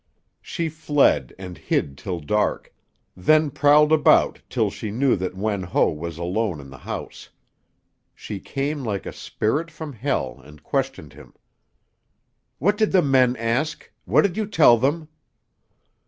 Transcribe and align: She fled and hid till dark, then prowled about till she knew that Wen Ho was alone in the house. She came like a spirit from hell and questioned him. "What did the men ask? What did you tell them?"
She 0.41 0.67
fled 0.67 1.31
and 1.37 1.59
hid 1.59 1.95
till 1.95 2.19
dark, 2.19 2.73
then 3.15 3.51
prowled 3.51 3.91
about 3.93 4.41
till 4.49 4.71
she 4.71 4.89
knew 4.89 5.15
that 5.15 5.35
Wen 5.37 5.61
Ho 5.61 5.91
was 5.91 6.17
alone 6.17 6.59
in 6.59 6.71
the 6.71 6.79
house. 6.79 7.29
She 8.15 8.39
came 8.39 8.83
like 8.83 9.05
a 9.05 9.13
spirit 9.13 9.69
from 9.69 9.93
hell 9.93 10.41
and 10.43 10.63
questioned 10.63 11.13
him. 11.13 11.35
"What 12.57 12.77
did 12.79 12.91
the 12.93 13.03
men 13.03 13.35
ask? 13.35 13.91
What 14.05 14.23
did 14.23 14.37
you 14.37 14.47
tell 14.47 14.75
them?" 14.79 15.07